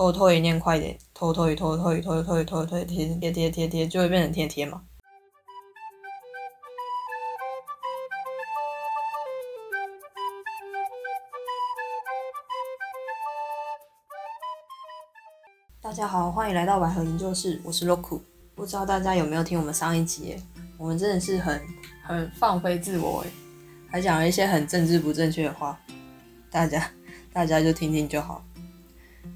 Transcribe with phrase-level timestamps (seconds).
[0.00, 4.80] 拖拖一念快点，拖拖一拖拖一拖拖一拖拖贴贴贴贴贴，就会变成贴贴嘛。
[15.82, 18.22] 大家好，欢迎来到百合研究室，我是 Roku。
[18.54, 20.42] 不知道大家有没有听我们上一集？
[20.78, 21.60] 我们真的是很
[22.02, 23.30] 很放飞自我诶，
[23.90, 25.78] 还讲了一些很政治不正确的话，
[26.50, 26.90] 大家
[27.34, 28.42] 大家就听听就好。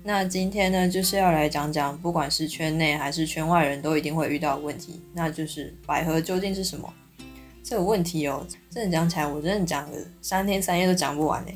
[0.03, 6.93] 那今天呢，就是要来讲讲，不管是圈内还是圈外人都一定会遇到的问题，那就是百合究竟是什么？
[7.63, 11.53] 这个问题哦，真的讲起来，我真的讲了三天三夜都讲不完呢。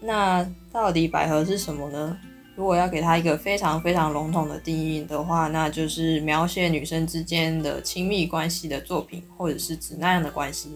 [0.00, 2.18] 那到底百合是什么呢？
[2.56, 10.70] 如果要给它一个非常非常笼统的定义的话，那就是描写女生之间的亲密关系的作品，或者是指那样的关系。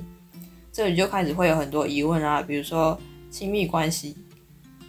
[0.72, 2.98] 这里就开始会有很多疑问啊，比如说
[3.30, 4.16] 亲密关系，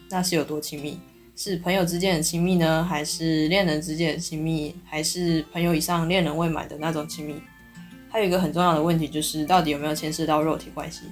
[0.09, 0.99] 那是有多亲密？
[1.41, 7.41] 是朋友之间的亲密呢，还是恋人之间的亲密，还是朋友以上恋人未满的那种亲密？
[8.09, 11.03] 还有一个很重要的问题就是，到底有没有牵涉到肉体关系？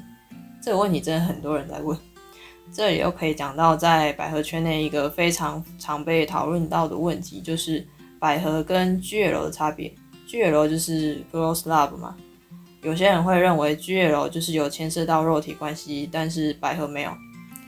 [0.62, 1.98] 这个问题真的很多人在问。
[2.74, 7.88] 这里又可以讲到，在百合圈内一个非常常被讨论到的问题，就是
[8.20, 9.96] 百合跟 GL 的差别。
[10.28, 12.18] GL 就是 Girls Love 嘛，
[12.82, 17.12] 有些人会认为 GL 就是有牵涉到肉体关系，但是百合没有。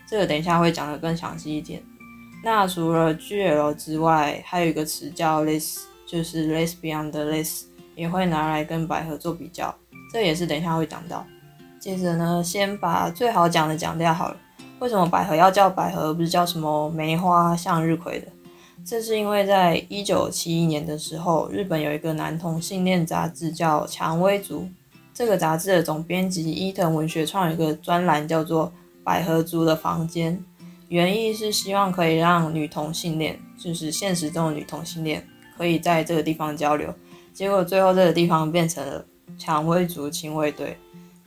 [0.05, 1.81] 这个等一下会讲的更详细一点。
[2.41, 7.63] 那除了 GL 之外，还有一个词叫 les，就是 lesbian 的 les，
[7.95, 9.75] 也会拿来跟百合做比较，
[10.13, 11.25] 这也是等一下会讲到。
[11.79, 14.37] 接着呢，先把最好讲的讲掉好了。
[14.79, 18.27] 为什么百合要叫百合，不是叫什么梅花、向日葵的？
[18.85, 24.61] 这是因为在一九七一年的时候，日本有一个男同性恋杂志叫《蔷薇族》，
[25.13, 28.67] 这个杂志的总编辑伊藤文学创有一个专栏，叫做
[29.03, 30.37] 《百合族的房间》。
[30.89, 36.93] 原意是希望可以让女同性恋，就是现实中的女同性恋，可以在这个地方交流。
[37.31, 39.05] 结果最后这个地方变成了
[39.37, 40.75] 蔷薇族亲卫队，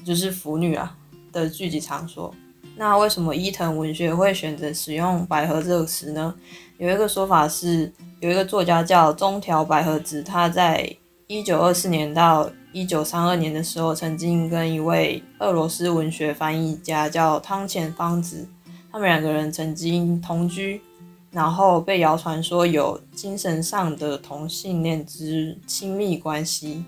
[0.05, 0.97] 就是腐女啊
[1.31, 2.35] 的聚集场所。
[2.77, 6.35] 那为什么伊藤文学会选择使用“百合”这个词呢？
[6.79, 10.97] 有一个说法是，有一个作家叫中条百合子，他在
[11.29, 18.49] 一九二四年到一九三二年的时候，曾经跟一位俄罗斯文学翻译家叫汤浅芳子。
[18.93, 20.83] 他们两个人曾经同居，
[21.31, 26.85] 然后被谣传说有精神上的同性恋之亲密关系。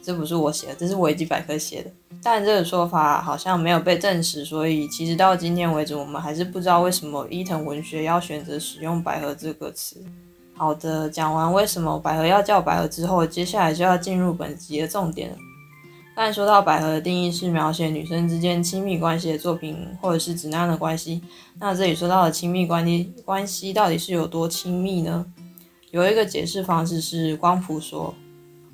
[0.00, 1.90] 这不是我写的，这是维基百科写的。
[2.22, 10.00] 但这个说法好像没有被证实，所以其实到今天为止，我们还是不知道为什么伊藤文学要选择使用“百合”这个词。
[10.54, 15.36] 好的，讲完为什么百合要叫百合之后，接下来就要进入本集的重点了。
[16.14, 21.22] 但说到百合的定义是描写女生之间亲密关系的作品，或者是指那样的关系。
[21.58, 25.24] 那这里说到的亲密关系关系到底是有多亲密呢？
[25.90, 28.14] 有一个解释方式是光谱说，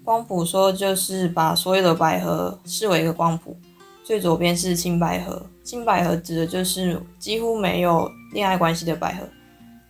[0.05, 3.57] 光谱说就是把所有的百合视为一个光谱，
[4.03, 9.23] 最左边是青百合，青百合指的就是几乎没有恋爱关系的百合，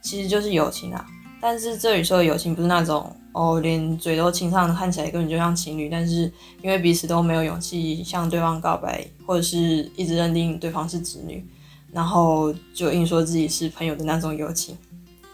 [0.03, 1.07] 其实就是友情啊。
[1.41, 3.11] 但是这里说的友情不是那种。
[3.33, 11.47] 哦，连嘴都亲上，看起来根本就像情侣，但是因为彼此都没有勇气向对方告白，或者是一直认定对方是直女，
[11.93, 14.77] 然后就硬说自己是朋友的那种友情，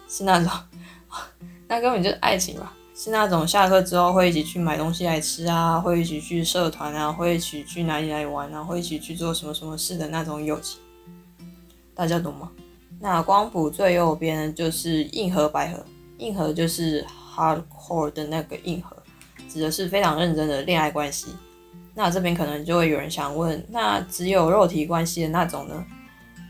[0.09, 0.51] 是那种，
[1.67, 2.75] 那根本就是爱情吧？
[2.95, 10.79] 是那种下课之后会一起去买东西来吃啊，会一起去社团啊，会一起去哪里来玩啊，会一起去做什么什么事的那种友情，
[11.95, 12.51] 大家懂吗？
[13.01, 15.83] 那光谱最右边就是硬核百合，
[16.19, 17.03] 硬核就是。
[17.35, 18.97] Hardcore 的那个硬核，
[19.49, 21.29] 指的是非常认真的恋爱关系。
[21.95, 25.85] 那这边可能就会有人想问，那只有肉体关系的那种呢？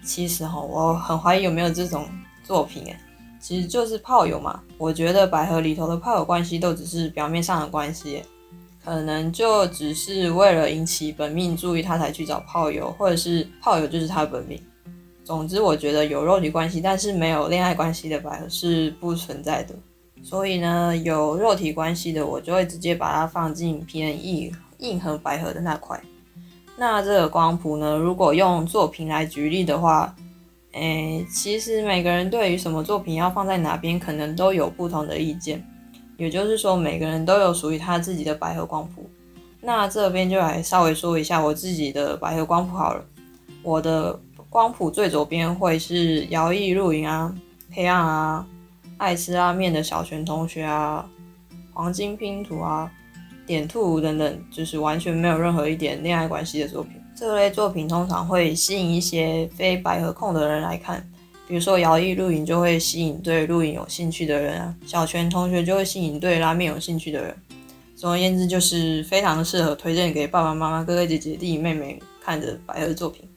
[0.05, 2.07] 其实哈，我很怀疑有没有这种
[2.43, 2.97] 作品诶，
[3.41, 4.61] 其实就是炮友嘛。
[4.79, 8.23] 我觉得百合里头的炮友关系都只是表面上的关系，
[8.85, 14.61] 可能就只是为了引起本命注意，他才去找炮友，或者是炮友就是他本命。
[15.25, 19.75] 总之，我觉得有肉体关系但是没有恋爱关系的百合是不存在的。
[20.25, 26.01] 所以呢，有肉体关系的，我就会直接把它放进偏硬硬核百合的那块。
[26.77, 30.17] 那这个光谱呢，如果用作品来举例的话，
[30.73, 35.63] 诶，其实每个人对于什么作品要放在哪边，可能都有不同的意见。
[36.17, 39.09] 也就是说，每个人都有属于他自己的百合光谱。
[39.61, 43.05] 那这边就来稍微说一下我自己的百合光谱好了。
[43.63, 44.19] 我的
[44.49, 47.35] 光谱最左边会是摇曳露营啊，
[47.71, 48.47] 黑暗啊。
[48.99, 51.05] 爱吃拉面的小泉同学啊，
[51.73, 52.91] 黄金拼图啊，
[53.47, 56.93] 点兔等等，就是完全没有任何一点恋爱关系的作品。
[57.17, 61.07] 这类作品通常会吸引一些非百合控的人来看，
[61.47, 67.37] 比如说摇曳露营就会吸引对露营有兴趣的人啊，小泉同学就会吸引对拉面有兴趣的人。
[67.97, 73.29] 总而言之，就是非常适合推荐给爸爸妈妈、哥哥姐姐、弟弟妹妹看的百合作品。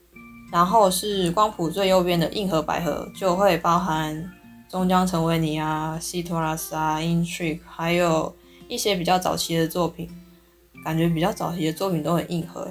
[0.51, 4.15] 然后是光谱最右边的硬核百合，就会包含
[4.69, 8.35] 终将成为你啊、西托拉斯啊、Intrigue，还有
[8.67, 10.09] 一些比较早期的作品。
[10.83, 12.65] 感觉比较早期的作品都很硬核，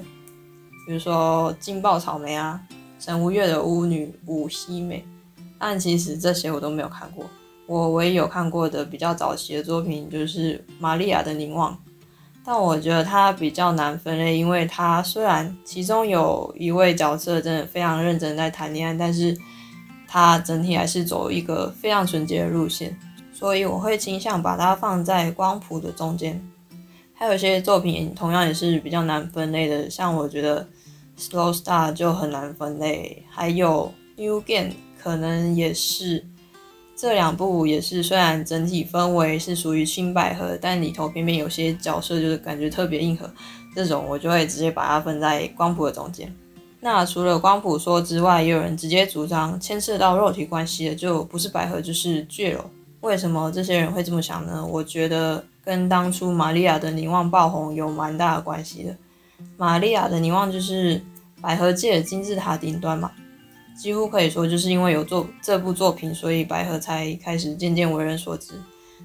[0.86, 2.58] 比如说劲爆草莓啊、
[2.98, 5.04] 神无月的巫女五希美，
[5.58, 7.26] 但其实这些我都没有看过。
[7.66, 11.76] 我唯一有看过的比较早期的作品就是玛利亚的凝望。
[12.42, 19.36] 但我觉得它比较难分类，因为它虽然其中有一位角色真的非常认真在谈恋爱，但是
[20.18, 22.96] 它整体还是走一个非常纯洁的路线，
[23.34, 26.42] 所以我会倾向把它放在光谱的中间。
[27.12, 30.66] 还有一些作品同样也是比较难分类的，像我觉得
[31.18, 36.24] Slow Star 就很难分类，还有 New Game 可能也是。
[36.96, 43.30] 这两部也是，虽然整体氛围是属于青百合，但里头偏偏有些角色就是感觉特别硬核，
[43.74, 46.34] 这种我就会直接把它分在光谱的中间。
[46.86, 52.60] 那除了光谱说之外，也有人直接主张牵涉到肉体关系的就不是百合就是巨楼。
[53.00, 54.64] 为什么这些人会这么想呢？
[54.64, 58.96] 我觉得跟当初玛利亚的凝望爆红有蛮大的关系的。
[59.56, 61.02] 玛利亚的凝望就是
[61.40, 63.10] 百合界的金字塔顶端嘛。
[63.76, 68.52] 几乎可以说，就是因为有做这部作品，所以百合才开始渐渐为人所知。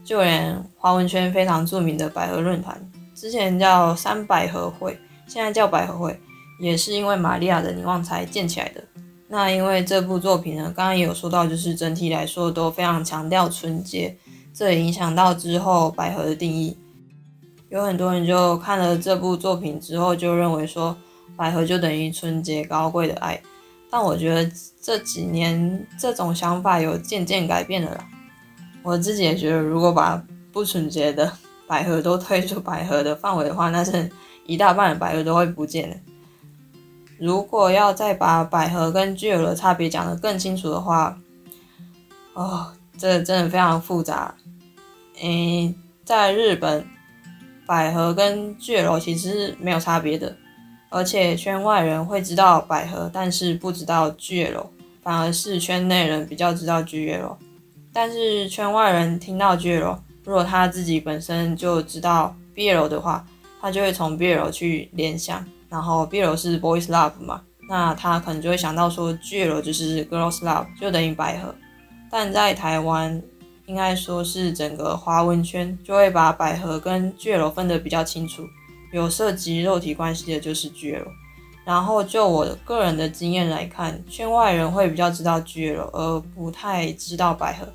[0.06, 2.80] 就连华文圈非常著名的百合论坛，
[3.16, 6.19] 之前叫三百合会，现在叫百合会，
[6.62, 8.84] 也是因为玛利亚的凝望才建起来的。
[9.28, 14.16] 那因为这部作品呢，刚刚也有说到，就是整体来说都非常强调纯洁，
[14.54, 16.78] 这也影响到之后百合的定义。
[17.69, 20.96] 有很多人就看了这部作品之后，就认为说
[21.36, 23.42] 百合就等于纯洁高贵的爱。
[23.90, 28.08] 但我觉得这几年这种想法有渐渐改变了啦。
[28.84, 30.22] 我自己也觉得，如果把
[30.52, 31.31] 不纯洁的
[31.66, 34.12] 百合都推出百合的范围的话，那是
[34.46, 35.96] 一大半的百合都会不见的。
[37.21, 41.15] 如果要再把百合跟巨有的差别讲得更清楚的话，
[42.33, 42.65] 哦，
[42.97, 44.33] 这真的非常复杂。
[45.21, 45.71] 诶，
[46.03, 46.83] 在日本，
[47.68, 50.35] 百合跟巨楼其实是没有差别的。
[50.89, 54.65] 而且圈外人会知道百合，但是不知道 GL，
[55.03, 57.35] 反而是圈内人比较知道 GL。
[57.94, 63.24] 但是圈外人听到 GL，如果他自己本身就知道 BL 的话，
[63.62, 71.54] 他就会从 BL 去联想，然后 BL 是 Boys Love 嘛，那他可能就会想到说 GL 就是 Girls Love，就等于百合。
[72.10, 73.22] 但在台湾，
[73.68, 78.44] 应该说是整个华文圈就会把百合跟 GL 分得比较清楚。
[78.92, 81.06] 有涉及肉体关系的就是 GL，
[81.63, 87.66] 然后就我个人的经验来看，圈外人会比较知道 GL，而不太知道百合，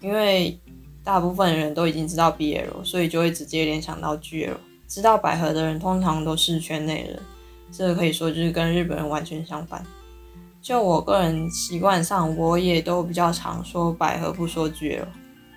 [0.00, 0.56] 因为
[1.02, 4.54] 大部分人都已经知道 BL，所以就会直接联想到 GL。
[4.90, 7.22] 知道百合的人通常都是圈内人，
[7.70, 9.80] 这个可以说就是跟日本人完全相反。
[10.60, 15.06] 就我个人习惯上，我也都比较常说百合，不说 GL。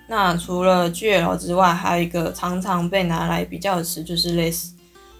[0.08, 4.72] 那除了 GL 之外，还有一个常常被拿来比较的词就是类似。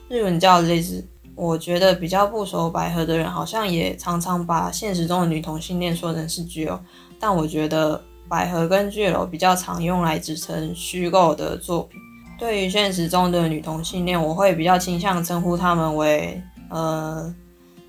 [0.09, 6.79] 日文叫类似，我觉得比较不熟百合的人，好像也常常把现实中的女同性恋说成是 GL，
[7.19, 11.99] 但我觉得百合跟 GL 比较常用来指称虚构的作品。
[12.45, 17.35] 对于现实中的女同性恋，我会比较倾向称呼他们为呃，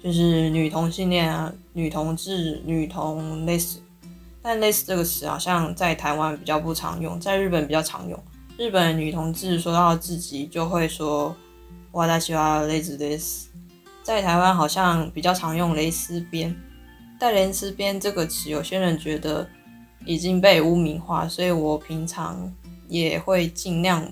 [0.02, 3.82] 就是女同性恋啊、女同志、女同类似。
[4.42, 8.18] 但类似这个词好像在台湾比较不常用，在日本比较常用。
[8.58, 11.36] 日本女同志说到自己就会说。
[11.92, 13.50] 哇，大喜欢蕾丝蕾丝，
[14.04, 16.56] 在台湾好像比较常用蕾丝边，
[17.20, 19.46] 但蕾丝边这个词，有些人觉得
[20.06, 22.50] 已经被污名化，所以我平常
[22.88, 24.06] 也会尽量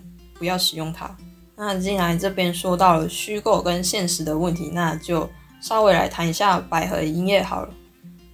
[0.43, 1.09] 不要使用它。
[1.55, 5.29] 那既然这边说到了虚构跟现实的问题，那就
[5.61, 7.69] 稍微来谈一下百合营业好了。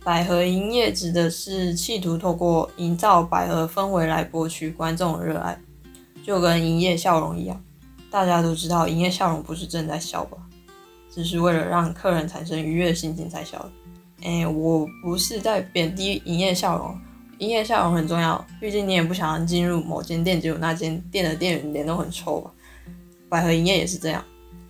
[0.03, 5.55] 百合营业指的是企图透过营造百合氛围来博取观众的热爱，
[6.25, 7.61] 就跟营业笑容一样。
[8.09, 10.37] 大家都知道，营业笑容不是真在笑吧？
[11.13, 13.71] 只是为了让客人产生愉悦心情才笑的。
[14.23, 16.99] 哎，我不是在贬低营业笑容，
[17.39, 18.45] 营业笑容很重要。
[18.61, 22.51] 毕竟你也不想进入某间店，结果那间店的店员脸都很臭吧？
[23.27, 24.23] 百合营业也是这样。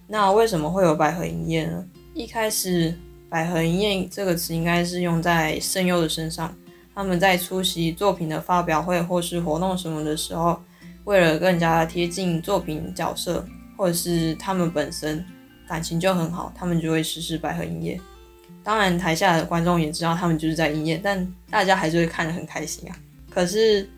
[0.08, 1.86] 那为什么会有百合营业呢？
[2.14, 2.98] 一开始，
[3.30, 6.56] 百合营业这个词应该是用在声优的身上，
[6.96, 10.60] 他们在出席作品的发表会或是活动什么的时候。
[11.06, 13.44] 为了更加贴近作品角色，
[13.76, 15.26] 或者是他们本身
[15.68, 18.00] 感情就很好，他们就会实施百合营业。
[18.70, 22.96] 当然台下的观众也知道他们就是在营业，但大家还是会看得很开心啊。
[23.28, 23.90] 可是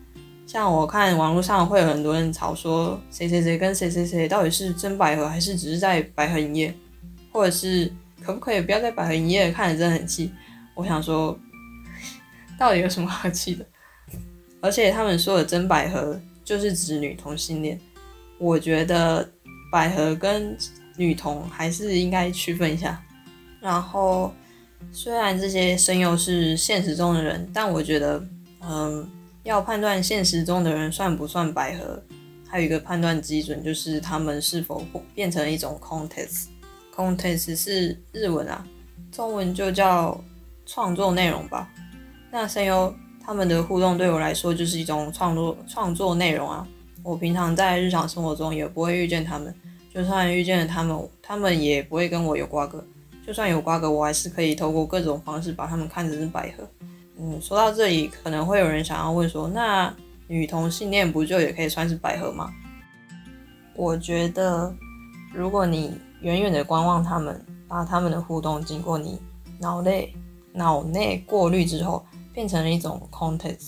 [0.46, 6.74] 像我看网络上会有很多人吵说谁谁谁跟谁谁谁到底是真百合还是只是在百合营业，
[7.30, 10.32] 或者是可不可以不要在百合营业，看着真的很气。
[10.74, 11.38] 我想说，
[12.58, 13.66] 到底有什么好气的？
[14.62, 17.78] 而且他们说的真百合就是指女同性恋，
[18.38, 19.30] 我觉得
[19.70, 20.56] 百合跟
[20.96, 22.98] 女同还是应该区分一下。
[23.60, 24.34] 然后，
[24.90, 28.24] 虽然这些声优是现实中的人，但我觉得，
[28.62, 29.08] 嗯，
[29.42, 32.02] 要判断现实中的人算不算百合，
[32.48, 34.84] 还有一个判断基准就是他们是否
[35.14, 36.46] 变成一种 contest。
[36.94, 38.66] contest 是日文啊，
[39.12, 40.18] 中文就叫。
[40.64, 41.68] 创作内容吧，
[42.30, 46.66] 那声优他们的互动对我来说就是一种创作创作内容啊。
[47.02, 49.52] 我平常在日常生活中也不会遇见他们，
[49.92, 52.82] 就算遇见了他们，他们也不会跟我有瓜葛。
[53.26, 56.68] 就算有瓜葛，我还是可以透过各种方式把他们看成是百合。
[57.18, 59.94] 嗯，说到这里，可能会有人想要问说，那
[60.26, 62.50] 女同性恋不就也可以算是百合吗？
[63.76, 64.74] 我觉得，
[65.32, 69.20] 如果你远远的观望他们，把他们的互动经过你
[69.58, 70.14] 脑内。
[70.54, 73.58] 脑内过滤之后，变成了一种 content，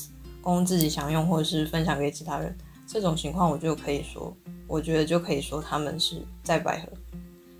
[0.42, 2.54] 供自己享用或是分享给其他人。
[2.86, 6.88] 这种情况，我就可以说，我觉得就可以说他们是在百合。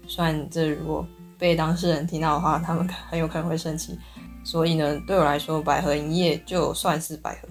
[0.07, 1.07] 虽然这如果
[1.39, 3.99] 被当事人听到的话，他们很有可能会生气。
[4.45, 7.49] 所以呢，对我来说，百合营业就算是百合，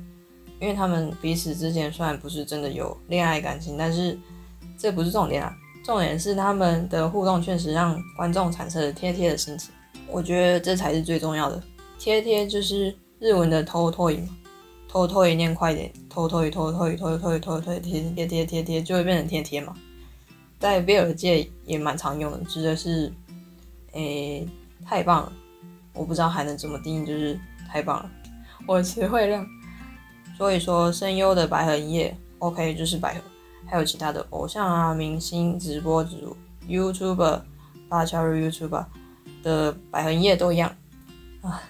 [0.60, 4.18] 因为他们彼此之间虽然不是真的有恋爱感情，但是
[4.78, 5.56] 这不是重点啊。
[5.84, 9.74] 重点是他们的互动确实让观众产生了贴贴的心情。
[10.08, 11.62] 我觉得这才是最重要的，
[12.00, 14.30] 贴贴就是日文的偷偷嘛，
[14.88, 19.76] 偷偷一念快点，偷偷一偷偷一偷偷一偷偷贴贴贴贴贴就会变成贴贴嘛，
[20.60, 23.12] 在 v 尔界也蛮常用的，指的是，
[23.94, 24.48] 诶，
[24.86, 25.34] 太棒了，
[25.94, 28.12] 我不知道还能怎么定义，就是太棒了，
[28.68, 29.44] 我词汇量，
[30.38, 33.22] 所以说声优的百合营业，OK 就是百合，
[33.66, 36.36] 还有其他的偶像啊、明星、直播主、
[36.68, 37.42] YouTuber、
[37.90, 38.86] 八加入 YouTuber。
[39.44, 40.74] 的百合营业都一样
[41.42, 41.62] 啊，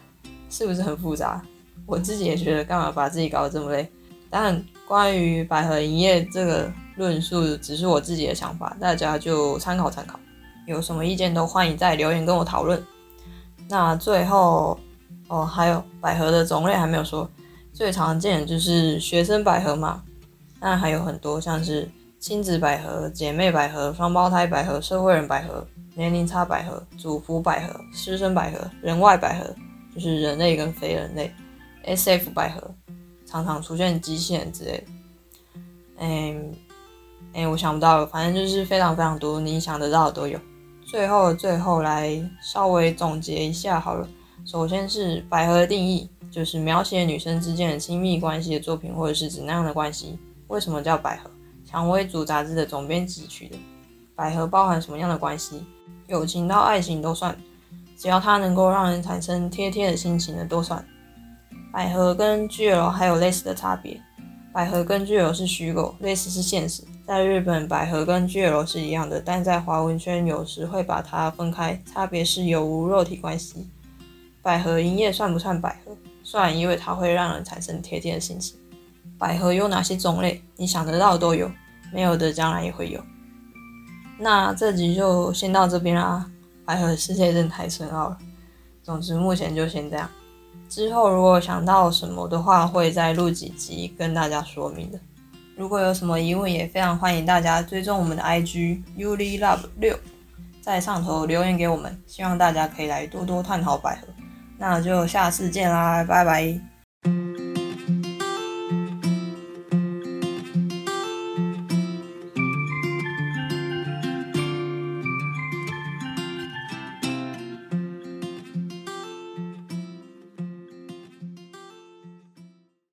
[0.47, 1.41] 是不是很复杂？
[1.87, 3.91] 我自己也觉得干嘛把自己搞得这么累。
[4.29, 10.19] 但关于百合营业这个论述，只是我自己的想法，大家就参考参考。
[10.65, 12.81] 有什么意见都欢迎在留言跟我讨论。
[13.69, 14.79] 那最后
[15.27, 17.29] 哦，还有百合的种类还没有说，
[17.73, 20.03] 最常见就是学生百合嘛。
[20.59, 21.89] 那还有很多像是
[22.19, 25.65] 亲子百合、姐妹百合、双胞胎百合、社会人百合。
[25.95, 29.45] 年龄差百合、主福百合、师生百合、人外百合，
[29.93, 31.31] 就是人类跟非人类
[31.85, 32.31] ；S.F.
[32.31, 32.63] 百合，
[33.27, 34.83] 常常出现机器人之类的。
[35.99, 36.51] 嗯，
[37.33, 40.39] 哎，我想不到了，反正就是非常非常多，你想得到的都有。
[40.93, 44.07] 最后，最后来稍微总结一下好了。
[44.45, 50.19] 首先是百合的定义，就是描写女生之间的亲密关系的作品，或者是指那样的关系。
[50.49, 51.31] 为什么叫百合？
[51.65, 53.57] 蔷薇组杂志的总编辑取的。
[54.15, 55.65] 百合包含什么样的关系？
[56.05, 57.35] 友情到爱情都算，
[57.97, 60.85] 只要它能够让人产生贴贴的心情的都算。
[61.71, 63.99] 百合跟 GL 还有类似的差别，
[64.53, 66.83] 百合跟 GL 是虚构，类似是现实。
[67.05, 73.67] 在日本，百合跟 GL 是一样的，但在华文圈有时会把它分开，差别是有无肉体关系。
[74.41, 75.95] 百合营业算不算百合？
[76.23, 78.57] 算，因为它会让人产生贴近的心情。
[79.17, 80.41] 百合有哪些种类？
[80.55, 81.51] 你想得到都有，
[81.91, 83.03] 没有的将来也会有。
[84.17, 86.25] 那这集就先到这边啦，
[86.63, 88.17] 百合世界真的太深奥了。
[88.81, 90.09] 总之目前就先这样，
[90.69, 94.97] 之后如果想到什么的话，会再录几集跟大家说明的。
[95.55, 99.97] 如果有什么疑问，也非常欢迎大家追踪我们的 IG ulilove 六，
[100.61, 104.07] 在上头留言给我们，希望大家可以来多多探讨百合。
[104.57, 106.72] 那就下次见啦，拜拜。